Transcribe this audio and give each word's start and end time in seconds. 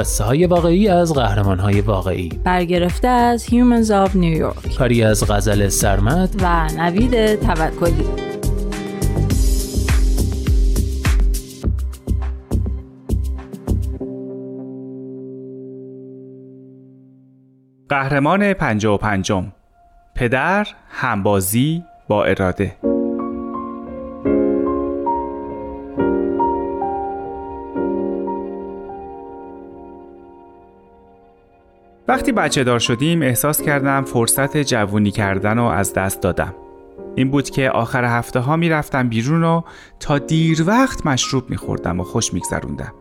قصه 0.00 0.24
های 0.24 0.46
واقعی 0.46 0.88
از 0.88 1.14
قهرمان 1.14 1.58
های 1.58 1.80
واقعی. 1.80 2.28
برگرفته 2.44 3.08
از 3.08 3.46
Humans 3.46 3.88
of 3.88 4.10
New 4.10 4.40
York. 4.40 4.78
کاری 4.78 5.02
از 5.02 5.30
غزل 5.30 5.68
سرمد. 5.68 6.34
و 6.42 6.68
نوید 6.76 7.34
توکلی. 7.34 8.04
قهرمان 17.88 18.52
پنجا 18.52 18.94
و 18.94 18.96
پنجم. 18.96 19.52
پدر 20.14 20.66
همبازی 20.88 21.84
با 22.08 22.24
اراده. 22.24 22.76
وقتی 32.10 32.32
بچه 32.32 32.64
دار 32.64 32.78
شدیم 32.78 33.22
احساس 33.22 33.62
کردم 33.62 34.04
فرصت 34.04 34.56
جوونی 34.56 35.10
کردن 35.10 35.58
رو 35.58 35.64
از 35.64 35.92
دست 35.92 36.20
دادم. 36.20 36.54
این 37.14 37.30
بود 37.30 37.50
که 37.50 37.70
آخر 37.70 38.04
هفته 38.04 38.40
ها 38.40 38.56
می‌رفتم 38.56 39.08
بیرون 39.08 39.44
و 39.44 39.62
تا 40.00 40.18
دیر 40.18 40.64
وقت 40.66 41.06
مشروب 41.06 41.50
میخوردم 41.50 42.00
و 42.00 42.04
خوش 42.04 42.34
میگذروندم. 42.34 42.92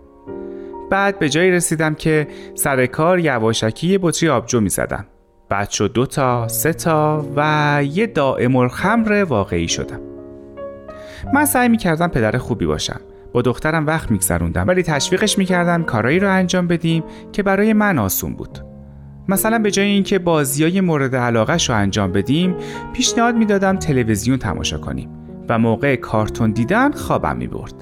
بعد 0.90 1.20
به 1.20 1.30
جایی 1.30 1.52
رسیدم 1.52 1.96
که 1.96 2.28
سر 2.56 2.86
کار 2.86 3.20
یواشکی 3.20 3.98
بطری 3.98 4.30
آبجو 4.30 4.62
می‌زدم. 4.62 5.06
بعد 5.50 5.70
شد 5.70 5.94
دو 5.94 6.06
تا، 6.06 6.48
سه 6.48 6.73
تا 6.73 7.26
و 7.36 7.82
یه 7.84 8.08
دائم 8.08 8.56
الخمر 8.56 9.26
واقعی 9.30 9.68
شدم. 9.68 10.00
من 11.34 11.46
سعی 11.46 11.70
می‌کردم 11.70 12.08
پدر 12.08 12.38
خوبی 12.38 12.66
باشم. 12.66 13.02
با 13.34 13.42
دخترم 13.42 13.88
وقت 13.88 14.12
میگذروندم 14.12 14.68
ولی 14.68 14.84
تشویقش 14.84 15.38
می‌کردم 15.38 15.84
کارایی 15.84 16.20
رو 16.20 16.32
انجام 16.34 16.68
بدیم 16.68 17.04
که 17.32 17.44
برای 17.44 17.73
من 17.73 18.00
آسون 18.00 18.34
بود. 18.34 18.69
مثلا 19.30 19.60
به 19.60 19.72
جای 19.72 19.88
اینکه 19.88 20.20
بازیای 20.20 20.82
مورد 20.82 21.16
علاقه 21.16 21.58
رو 21.68 21.76
انجام 21.76 22.12
بدیم 22.12 22.56
پیشنهاد 22.94 23.36
می‌دادم 23.36 23.76
تلویزیون 23.76 24.38
تماشا 24.38 24.78
کنیم 24.78 25.10
و 25.50 25.60
موقع 25.60 25.96
کارتون 25.96 26.52
دیدن 26.52 26.92
خوابم 26.92 27.38
می 27.38 27.48
برد 27.48 27.74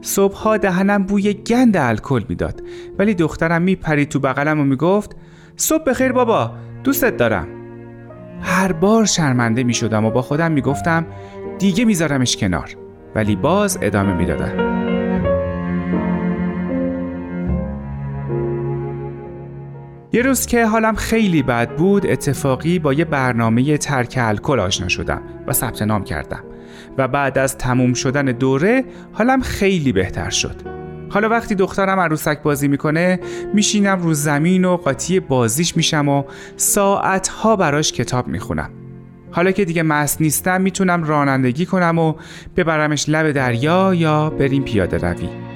صبحها 0.00 0.56
دهنم 0.56 1.04
بوی 1.04 1.34
گند 1.34 1.76
الکل 1.76 2.22
می‌داد 2.28 2.62
ولی 2.98 3.14
دخترم 3.14 3.62
میپرید 3.62 4.08
تو 4.08 4.20
بغلم 4.20 4.60
و 4.60 4.64
می‌گفت 4.64 5.16
صبح 5.56 5.84
بخیر 5.84 6.12
بابا 6.12 6.50
دوستت 6.84 7.16
دارم. 7.16 7.48
هر 8.42 8.72
بار 8.72 9.04
شرمنده 9.04 9.64
می 9.64 9.74
شدم 9.74 10.04
و 10.04 10.10
با 10.10 10.22
خودم 10.22 10.52
می 10.52 10.60
گفتم 10.60 11.06
دیگه 11.58 11.84
میذارمش 11.84 12.36
کنار. 12.36 12.76
ولی 13.14 13.36
باز 13.36 13.78
ادامه 13.82 14.14
می‌دادم. 14.14 14.69
یه 20.12 20.22
روز 20.22 20.46
که 20.46 20.66
حالم 20.66 20.94
خیلی 20.94 21.42
بد 21.42 21.76
بود 21.76 22.06
اتفاقی 22.06 22.78
با 22.78 22.92
یه 22.92 23.04
برنامه 23.04 23.78
ترک 23.78 24.14
الکل 24.20 24.60
آشنا 24.60 24.88
شدم 24.88 25.22
و 25.46 25.52
ثبت 25.52 25.82
نام 25.82 26.04
کردم. 26.04 26.44
و 26.98 27.08
بعد 27.08 27.38
از 27.38 27.58
تموم 27.58 27.92
شدن 27.92 28.24
دوره 28.24 28.84
حالم 29.12 29.40
خیلی 29.40 29.92
بهتر 29.92 30.30
شد. 30.30 30.54
حالا 31.10 31.28
وقتی 31.28 31.54
دخترم 31.54 32.00
عروسک 32.00 32.42
بازی 32.42 32.68
می‌کنه 32.68 33.20
میشینم 33.54 34.02
رو 34.02 34.14
زمین 34.14 34.64
و 34.64 34.76
قاطی 34.76 35.20
بازیش 35.20 35.76
میشم 35.76 36.08
و 36.08 36.24
ساعتها 36.56 37.56
براش 37.56 37.92
کتاب 37.92 38.28
می‌خونم. 38.28 38.70
حالا 39.30 39.50
که 39.50 39.64
دیگه 39.64 39.82
مست 39.82 40.20
نیستم 40.20 40.60
می‌تونم 40.60 41.04
رانندگی 41.04 41.66
کنم 41.66 41.98
و 41.98 42.14
ببرمش 42.56 43.08
لب 43.08 43.32
دریا 43.32 43.94
یا 43.94 44.30
بریم 44.30 44.62
پیاده 44.62 44.98
روی. 44.98 45.49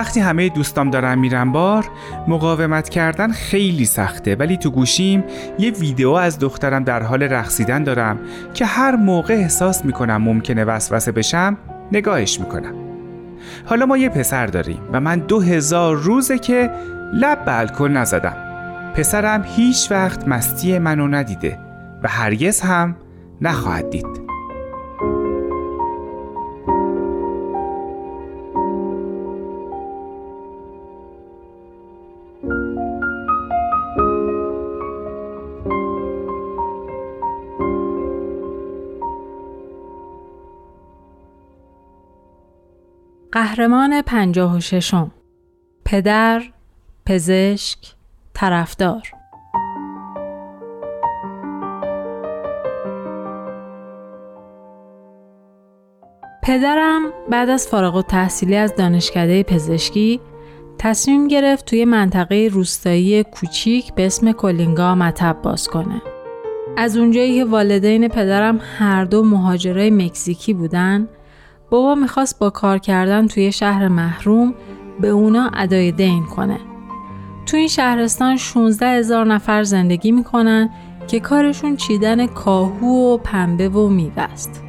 وقتی 0.00 0.20
همه 0.20 0.48
دوستام 0.48 0.90
دارن 0.90 1.18
میرن 1.18 1.52
بار 1.52 1.84
مقاومت 2.28 2.88
کردن 2.88 3.32
خیلی 3.32 3.84
سخته. 3.84 4.34
ولی 4.34 4.56
تو 4.56 4.70
گوشیم 4.70 5.24
یه 5.58 5.70
ویدیو 5.70 6.10
از 6.10 6.38
دخترم 6.38 6.84
در 6.84 7.02
حال 7.02 7.22
رقصیدن 7.22 7.84
دارم 7.84 8.18
که 8.54 8.66
هر 8.66 8.96
موقع 8.96 9.34
احساس 9.34 9.84
می‌کنم 9.84 10.16
ممکنه 10.16 10.64
وسوسه 10.64 11.12
بشم 11.12 11.56
نگاهش 11.92 12.40
می‌کنم. 12.40 12.74
حالا 13.66 13.86
ما 13.86 13.96
یه 13.96 14.08
پسر 14.08 14.46
داریم 14.46 14.80
و 14.92 15.00
من 15.00 15.18
دو 15.18 15.40
هزار 15.40 15.96
روزه 15.96 16.38
که 16.38 16.70
لب 17.14 17.44
به 17.44 17.58
الکل 17.58 17.90
نزدم. 17.90 18.36
پسرم 18.94 19.44
هیچ 19.56 19.90
وقت 19.90 20.28
مستی 20.28 20.78
منو 20.78 21.08
ندیده 21.08 21.58
و 22.02 22.08
هرگز 22.08 22.60
هم 22.60 22.96
نخواهد 23.40 23.90
دید. 23.90 24.19
قهرمان 43.40 44.02
پنجاه 44.02 44.56
و 44.56 44.60
ششم 44.60 45.10
پدر، 45.84 46.42
پزشک، 47.06 47.78
طرفدار 48.34 49.02
پدرم 56.42 57.02
بعد 57.30 57.50
از 57.50 57.68
فارغ 57.68 57.96
و 57.96 58.02
تحصیلی 58.02 58.56
از 58.56 58.74
دانشکده 58.76 59.42
پزشکی 59.42 60.20
تصمیم 60.78 61.28
گرفت 61.28 61.64
توی 61.64 61.84
منطقه 61.84 62.48
روستایی 62.52 63.22
کوچیک 63.22 63.94
به 63.94 64.06
اسم 64.06 64.32
کلینگا 64.32 64.94
مطب 64.94 65.36
باز 65.42 65.68
کنه. 65.68 66.02
از 66.76 66.96
اونجایی 66.96 67.38
که 67.38 67.44
والدین 67.44 68.08
پدرم 68.08 68.60
هر 68.78 69.04
دو 69.04 69.22
مهاجرای 69.22 69.90
مکزیکی 69.90 70.54
بودن، 70.54 71.08
بابا 71.70 71.94
می‌خواست 71.94 72.38
با 72.38 72.50
کار 72.50 72.78
کردن 72.78 73.26
توی 73.26 73.52
شهر 73.52 73.88
محروم 73.88 74.54
به 75.00 75.08
اونا 75.08 75.50
ادای 75.54 75.92
دین 75.92 76.26
کنه. 76.26 76.60
تو 77.46 77.56
این 77.56 77.68
شهرستان 77.68 78.36
16 78.36 78.86
هزار 78.86 79.26
نفر 79.26 79.62
زندگی 79.62 80.12
می‌کنن 80.12 80.70
که 81.08 81.20
کارشون 81.20 81.76
چیدن 81.76 82.26
کاهو 82.26 83.14
و 83.14 83.18
پنبه 83.18 83.68
و 83.68 83.88
میوه 83.88 84.22
است. 84.22 84.64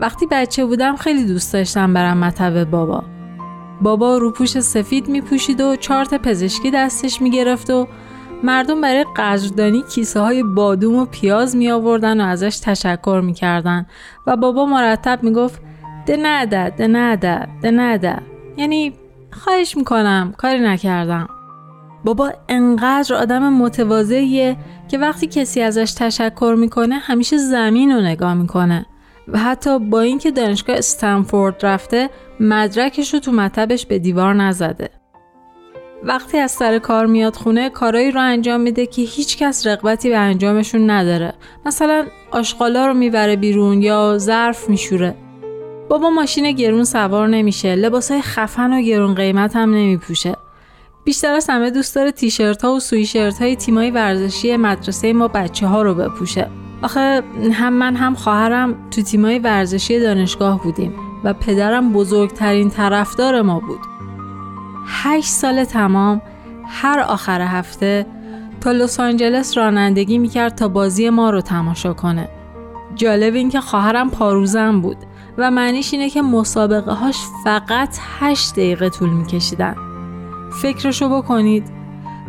وقتی 0.00 0.26
بچه 0.30 0.64
بودم 0.64 0.96
خیلی 0.96 1.24
دوست 1.24 1.52
داشتم 1.52 1.94
برم 1.94 2.18
مطب 2.18 2.64
بابا. 2.64 3.04
بابا 3.80 4.18
روپوش 4.18 4.60
سفید 4.60 5.08
میپوشید 5.08 5.60
و 5.60 5.76
چارت 5.76 6.14
پزشکی 6.14 6.70
دستش 6.70 7.22
می‌گرفت 7.22 7.70
و 7.70 7.88
مردم 8.42 8.80
برای 8.80 9.04
قدردانی 9.16 9.82
کیسه 9.94 10.20
های 10.20 10.42
بادوم 10.42 10.96
و 10.96 11.04
پیاز 11.04 11.56
می 11.56 11.70
آوردن 11.70 12.20
و 12.20 12.24
ازش 12.24 12.58
تشکر 12.58 13.20
می‌کردن 13.24 13.86
و 14.26 14.36
بابا 14.36 14.66
مرتب 14.66 15.18
می‌گفت 15.22 15.62
ده 16.08 16.16
نده 16.16 16.70
ده 16.70 16.86
نده 16.86 17.48
ده 17.62 17.70
نده 17.70 18.16
یعنی 18.56 18.92
خواهش 19.30 19.76
می‌کنم 19.76 20.34
کاری 20.36 20.60
نکردم. 20.60 21.28
بابا 22.04 22.32
انقدر 22.48 23.14
آدم 23.14 23.52
متواضعیه 23.52 24.56
که 24.88 24.98
وقتی 24.98 25.26
کسی 25.26 25.62
ازش 25.62 25.94
تشکر 25.98 26.54
می‌کنه 26.58 26.94
همیشه 26.94 27.36
زمین 27.36 27.92
رو 27.92 28.00
نگاه 28.00 28.34
می‌کنه. 28.34 28.86
و 29.28 29.38
حتی 29.38 29.78
با 29.78 30.00
اینکه 30.00 30.30
دانشگاه 30.30 30.76
استنفورد 30.76 31.66
رفته 31.66 32.10
مدرکش 32.40 33.14
رو 33.14 33.20
تو 33.20 33.32
مطبش 33.32 33.86
به 33.86 33.98
دیوار 33.98 34.34
نزده. 34.34 34.90
وقتی 36.02 36.38
از 36.38 36.50
سر 36.50 36.78
کار 36.78 37.06
میاد 37.06 37.36
خونه 37.36 37.70
کارایی 37.70 38.10
رو 38.10 38.20
انجام 38.20 38.60
میده 38.60 38.86
که 38.86 39.02
هیچ 39.02 39.38
کس 39.38 39.66
رغبتی 39.66 40.08
به 40.08 40.18
انجامشون 40.18 40.90
نداره. 40.90 41.34
مثلا 41.66 42.06
آشغالا 42.30 42.86
رو 42.86 42.94
می‌بره 42.94 43.36
بیرون 43.36 43.82
یا 43.82 44.18
ظرف 44.18 44.68
میشوره. 44.68 45.14
بابا 45.88 46.10
ماشین 46.10 46.52
گرون 46.52 46.84
سوار 46.84 47.28
نمیشه 47.28 47.74
لباسای 47.74 48.22
خفن 48.22 48.72
و 48.72 48.80
گرون 48.80 49.14
قیمت 49.14 49.56
هم 49.56 49.70
نمیپوشه. 49.70 50.36
بیشتر 51.04 51.32
از 51.32 51.46
همه 51.50 51.70
دوست 51.70 51.94
داره 51.94 52.12
تیشرت 52.12 52.64
ها 52.64 52.72
و 52.72 52.80
سویشرت 52.80 53.42
های 53.42 53.56
تیمای 53.56 53.90
ورزشی 53.90 54.56
مدرسه 54.56 55.12
ما 55.12 55.28
بچه 55.28 55.66
ها 55.66 55.82
رو 55.82 55.94
بپوشه. 55.94 56.48
آخه 56.82 57.22
هم 57.52 57.72
من 57.72 57.96
هم 57.96 58.14
خواهرم 58.14 58.74
تو 58.90 59.02
تیمای 59.02 59.38
ورزشی 59.38 60.00
دانشگاه 60.00 60.62
بودیم 60.62 60.94
و 61.24 61.32
پدرم 61.32 61.92
بزرگترین 61.92 62.70
طرفدار 62.70 63.42
ما 63.42 63.60
بود. 63.60 63.80
هشت 64.86 65.28
سال 65.28 65.64
تمام 65.64 66.22
هر 66.66 67.00
آخر 67.00 67.40
هفته 67.40 68.06
تا 68.60 68.72
لس 68.72 69.00
آنجلس 69.00 69.58
رانندگی 69.58 70.18
می‌کرد 70.18 70.54
تا 70.54 70.68
بازی 70.68 71.10
ما 71.10 71.30
رو 71.30 71.40
تماشا 71.40 71.92
کنه. 71.92 72.28
جالب 72.94 73.34
این 73.34 73.48
که 73.48 73.60
خواهرم 73.60 74.10
پاروزم 74.10 74.80
بود. 74.80 74.96
و 75.38 75.50
معنیش 75.50 75.94
اینه 75.94 76.10
که 76.10 76.22
مسابقه 76.22 76.92
هاش 76.92 77.16
فقط 77.44 77.96
هشت 78.20 78.52
دقیقه 78.52 78.88
طول 78.88 79.08
میکشیدن. 79.10 79.76
فکرشو 80.62 81.08
بکنید. 81.08 81.64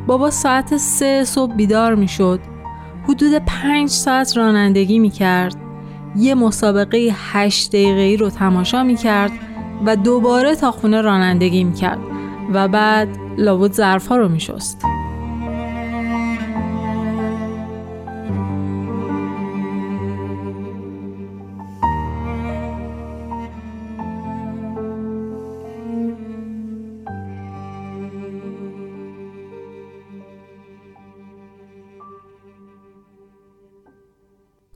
بابا 0.08 0.30
ساعت 0.30 0.78
سه 0.78 1.24
صبح 1.24 1.54
بیدار 1.54 1.96
می‌شد. 1.96 2.40
حدود 3.04 3.34
پنج 3.34 3.90
ساعت 3.90 4.38
رانندگی 4.38 5.00
می‌کرد. 5.00 5.56
یه 6.16 6.36
مسابقه 6.36 7.10
هشت 7.32 7.70
دقیقه 7.70 8.24
رو 8.24 8.30
تماشا 8.30 8.84
می‌کرد 8.84 9.32
و 9.86 9.96
دوباره 9.96 10.56
تا 10.56 10.72
خونه 10.72 11.02
رانندگی 11.02 11.64
می‌کرد 11.64 12.00
و 12.54 12.68
بعد 12.68 13.18
لابد 13.38 13.72
ظرفها 13.72 14.18
رو 14.18 14.30
میشست. 14.30 14.86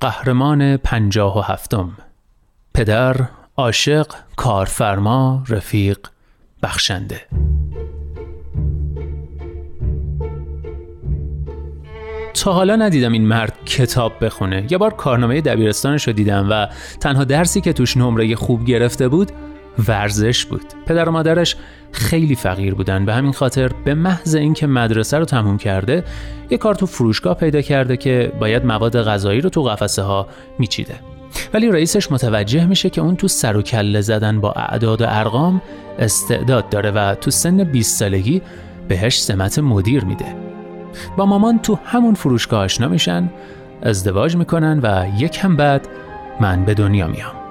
قهرمان 0.03 0.77
پنجاه 0.77 1.37
و 1.37 1.41
هفتم. 1.41 1.91
پدر، 2.73 3.15
عاشق، 3.57 4.07
کارفرما، 4.35 5.43
رفیق، 5.47 5.99
بخشنده. 6.63 7.21
تا 12.33 12.53
حالا 12.53 12.75
ندیدم 12.75 13.11
این 13.11 13.27
مرد 13.27 13.53
کتاب 13.65 14.25
بخونه. 14.25 14.67
یه 14.69 14.77
بار 14.77 14.93
کارنامه 14.93 15.41
دبیرستانش 15.41 16.07
رو 16.07 16.13
دیدم 16.13 16.47
و 16.49 16.67
تنها 16.99 17.23
درسی 17.23 17.61
که 17.61 17.73
توش 17.73 17.97
نمره 17.97 18.35
خوب 18.35 18.65
گرفته 18.65 19.07
بود 19.07 19.31
ورزش 19.87 20.45
بود. 20.45 20.65
پدر 20.85 21.09
و 21.09 21.11
مادرش 21.11 21.55
خیلی 21.91 22.35
فقیر 22.35 22.75
بودن. 22.75 23.05
به 23.05 23.13
همین 23.13 23.31
خاطر 23.31 23.71
به 23.85 23.93
محض 23.93 24.35
اینکه 24.35 24.67
مدرسه 24.67 25.17
رو 25.17 25.25
تموم 25.25 25.57
کرده 25.57 26.03
یه 26.49 26.57
کار 26.57 26.75
تو 26.75 26.85
فروشگاه 26.85 27.33
پیدا 27.37 27.61
کرده 27.61 27.97
که 27.97 28.31
باید 28.39 28.65
مواد 28.65 29.03
غذایی 29.03 29.41
رو 29.41 29.49
تو 29.49 29.63
قفسه 29.63 30.01
ها 30.01 30.27
میچیده. 30.59 30.95
ولی 31.53 31.71
رئیسش 31.71 32.11
متوجه 32.11 32.65
میشه 32.65 32.89
که 32.89 33.01
اون 33.01 33.15
تو 33.15 33.27
سر 33.27 33.57
و 33.57 33.61
کله 33.61 34.01
زدن 34.01 34.41
با 34.41 34.51
اعداد 34.51 35.01
و 35.01 35.05
ارقام 35.07 35.61
استعداد 35.99 36.69
داره 36.69 36.91
و 36.91 37.15
تو 37.15 37.31
سن 37.31 37.63
20 37.63 37.99
سالگی 37.99 38.41
بهش 38.87 39.21
سمت 39.21 39.59
مدیر 39.59 40.05
میده. 40.05 40.35
با 41.17 41.25
مامان 41.25 41.59
تو 41.59 41.79
همون 41.85 42.13
فروشگاه 42.13 42.63
آشنا 42.63 42.87
میشن 42.87 43.29
ازدواج 43.81 44.35
می‌کنن 44.35 44.79
و 44.83 45.05
یک 45.17 45.39
هم 45.41 45.55
بعد 45.55 45.87
من 46.39 46.65
به 46.65 46.73
دنیا 46.73 47.07
میام. 47.07 47.42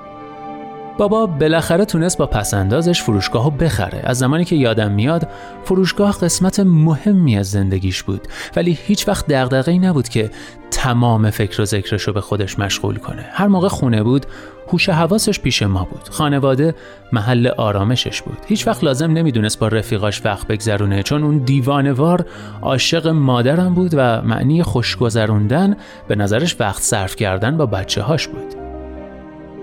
بابا 0.98 1.26
بالاخره 1.26 1.84
تونست 1.84 2.18
با 2.18 2.26
پسندازش 2.26 3.02
فروشگاه 3.02 3.44
رو 3.44 3.50
بخره. 3.50 4.00
از 4.04 4.18
زمانی 4.18 4.44
که 4.44 4.56
یادم 4.56 4.92
میاد 4.92 5.28
فروشگاه 5.64 6.18
قسمت 6.18 6.60
مهمی 6.60 7.38
از 7.38 7.50
زندگیش 7.50 8.02
بود. 8.02 8.28
ولی 8.56 8.78
هیچ 8.82 9.08
وقت 9.08 9.26
دغدغه‌ای 9.26 9.78
نبود 9.78 10.08
که 10.08 10.30
تمام 10.70 11.30
فکر 11.30 11.62
و 11.62 11.64
ذکرش 11.64 12.02
رو 12.02 12.12
به 12.12 12.20
خودش 12.20 12.58
مشغول 12.58 12.96
کنه. 12.96 13.24
هر 13.32 13.46
موقع 13.46 13.68
خونه 13.68 14.02
بود 14.02 14.26
هوش 14.68 14.88
حواسش 14.88 15.40
پیش 15.40 15.62
ما 15.62 15.84
بود. 15.84 16.08
خانواده 16.08 16.74
محل 17.12 17.46
آرامشش 17.46 18.22
بود. 18.22 18.38
هیچ 18.46 18.66
وقت 18.66 18.84
لازم 18.84 19.10
نمی‌دونست 19.10 19.58
با 19.58 19.68
رفیقاش 19.68 20.24
وقت 20.24 20.46
بگذرونه 20.46 21.02
چون 21.02 21.24
اون 21.24 21.38
دیوانوار 21.38 22.26
عاشق 22.62 23.06
مادرم 23.06 23.74
بود 23.74 23.90
و 23.94 24.22
معنی 24.22 24.62
خوشگذروندن 24.62 25.76
به 26.08 26.16
نظرش 26.16 26.56
وقت 26.60 26.82
صرف 26.82 27.16
کردن 27.16 27.56
با 27.56 27.66
بچه 27.66 28.02
هاش 28.02 28.28
بود. 28.28 28.61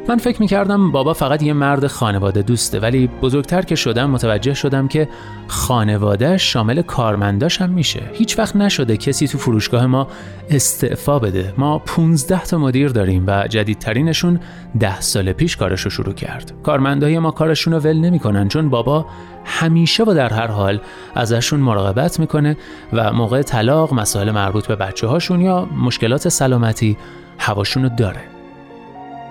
من 0.10 0.18
فکر 0.18 0.42
می‌کردم 0.42 0.92
بابا 0.92 1.14
فقط 1.14 1.44
یه 1.44 1.54
مرد 1.54 1.88
خانواده 1.88 2.42
دوسته 2.42 2.80
ولی 2.80 3.08
بزرگتر 3.08 3.62
که 3.62 3.76
شدم 3.76 4.10
متوجه 4.10 4.54
شدم 4.54 4.88
که 4.88 5.10
خانواده 5.48 6.38
شامل 6.38 6.82
کارمنداش 6.82 7.62
هم 7.62 7.70
میشه. 7.70 8.02
هیچ 8.14 8.40
وقت 8.40 8.56
نشده 8.56 8.98
کسی 8.98 9.28
تو 9.28 9.38
فروشگاه 9.38 9.86
ما 9.86 10.08
استعفا 10.50 11.20
بده. 11.20 11.54
ما 11.58 11.80
15 11.80 12.44
تا 12.44 12.58
مدیر 12.58 12.90
داریم 12.90 13.24
و 13.28 13.48
جدیدترینشون 13.48 14.40
ده 14.80 15.02
سال 15.02 15.34
پیش 15.34 15.58
کارش 15.58 15.82
رو 15.82 15.92
شروع 15.92 16.14
کرد. 16.14 16.54
کارمندای 16.64 17.20
ما 17.20 17.32
کارشون 17.32 17.74
رو 17.74 17.80
ول 17.80 17.98
نمی‌کنن 17.98 18.48
چون 18.48 18.70
بابا 18.70 19.06
همیشه 19.46 20.04
و 20.04 20.14
در 20.14 20.34
هر 20.34 20.48
حال 20.48 20.80
ازشون 21.16 21.60
مراقبت 21.60 22.20
می‌کنه 22.20 22.58
و 22.94 23.14
موقع 23.14 23.42
طلاق 23.42 23.94
مسائل 23.94 24.32
مربوط 24.32 24.68
به 24.68 24.76
بچه 24.76 25.08
هاشون 25.08 25.42
یا 25.42 25.66
مشکلات 25.66 26.30
سلامتی 26.30 26.98
هواشون 27.40 27.84
رو 27.84 27.90
داره. 27.90 28.39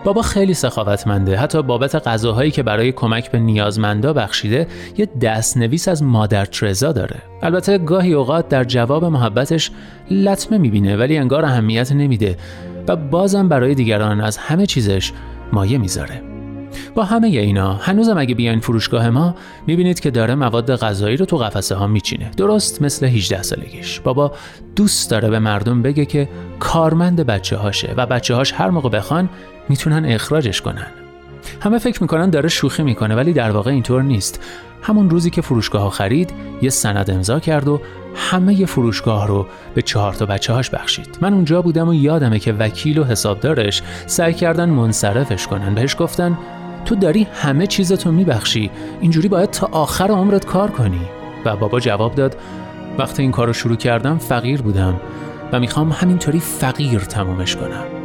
بابا 0.05 0.23
خیلی 0.23 0.55
سخاوتمنده. 0.55 1.37
حتی 1.37 1.63
بابت 1.63 1.95
غذاهایی 1.95 2.51
که 2.51 2.63
برای 2.63 2.93
کمک 2.93 3.31
به 3.31 3.39
نیازمندا 3.39 4.13
بخشیده 4.13 4.67
یه 4.97 5.09
دستنویس 5.21 5.89
از 5.89 6.03
مادر 6.03 6.45
ترزا 6.45 6.93
داره. 6.93 7.17
البته 7.43 7.79
گاهی 7.79 8.13
اوقات 8.13 8.49
در 8.49 8.65
جواب 8.65 9.05
محبتش 9.05 9.71
لطمه 10.11 10.59
می‌بینه 10.59 10.97
ولی 10.97 11.19
انگار 11.19 11.45
اهمیت 11.45 11.93
نمیده 11.93 12.37
و 12.89 12.97
بازم 12.97 13.49
برای 13.49 13.75
دیگران 13.75 14.21
از 14.21 14.37
همه 14.37 14.67
چیزش 14.67 15.13
مایه 15.53 15.79
می‌ذاره. 15.79 16.28
با 16.95 17.05
همه 17.05 17.27
اینا 17.27 17.75
هنوزم 17.75 18.19
اگه 18.19 18.35
بیاین 18.35 18.61
فروشگاه 18.61 19.11
ما 19.11 19.35
می‌بینید 19.67 20.01
که 20.01 20.11
داره 20.11 20.35
مواد 20.35 20.77
غذایی 20.77 21.17
رو 21.17 21.27
تو 21.27 21.37
قفسه 21.37 21.75
ها 21.75 21.87
میچینه. 21.87 22.31
درست 22.37 22.83
مثل 22.83 23.07
18 23.07 23.43
سالگیش. 23.43 24.01
بابا 24.01 24.33
دوست 24.77 25.11
داره 25.11 25.31
به 25.31 25.39
مردم 25.39 25.83
بگه 25.83 26.05
که 26.05 26.29
کارمند 26.59 27.21
بچه 27.21 27.57
هاشه 27.57 27.95
و 27.97 28.07
بچه 28.07 28.35
هاش 28.35 28.53
هر 28.53 28.71
موقع 28.71 28.89
بخوان 28.89 29.29
می‌تونن 29.69 30.05
اخراجش 30.05 30.61
کنن. 30.61 30.87
همه 31.61 31.79
فکر 31.79 32.03
می‌کنن 32.03 32.31
داره 32.31 32.49
شوخی 32.49 32.83
می‌کنه 32.83 33.15
ولی 33.15 33.33
در 33.33 33.51
واقع 33.51 33.71
اینطور 33.71 34.03
نیست. 34.03 34.41
همون 34.83 35.11
روزی 35.11 35.31
که 35.31 35.43
فروشگاه 35.43 35.83
ها 35.83 35.91
خرید 35.91 36.33
یه 36.63 36.71
سند 36.71 37.11
امضا 37.11 37.41
کرد 37.41 37.69
و 37.69 37.81
همه 38.15 38.67
فروشگاه 38.67 39.27
رو 39.27 39.47
به 39.75 39.83
چهار 39.83 40.13
تا 40.13 40.27
بچه 40.27 40.53
هاش 40.53 40.71
بخشید. 40.71 41.19
من 41.21 41.35
اونجا 41.35 41.63
بودم 41.63 41.89
و 41.89 41.95
یادمه 41.95 42.39
که 42.39 42.53
وکیل 42.53 42.99
و 42.99 43.05
حسابدارش 43.05 43.83
سعی 44.07 44.35
کردن 44.35 44.69
منصرفش 44.69 45.47
کنن. 45.47 45.75
بهش 45.75 45.97
گفتن 45.99 46.39
تو 46.89 46.95
داری 46.95 47.27
همه 47.33 47.67
چیزتو 47.67 48.13
میبخشی. 48.13 48.71
اینجوری 49.01 49.29
باید 49.29 49.51
تا 49.51 49.69
آخر 49.73 50.11
عمرت 50.11 50.47
کار 50.47 50.71
کنی. 50.71 51.01
و 51.45 51.57
بابا 51.57 51.81
جواب 51.81 52.15
داد 52.15 52.37
وقتی 52.99 53.23
این 53.23 53.31
کار 53.31 53.47
رو 53.47 53.53
شروع 53.53 53.77
کردم 53.77 54.19
فقیر 54.19 54.63
بودم 54.63 55.01
و 55.53 55.61
می‌خوام 55.61 55.93
همینطوری 55.93 56.41
فقیر 56.41 56.99
تمومش 56.99 57.57
کنم. 57.57 57.98